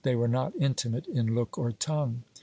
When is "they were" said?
0.03-0.27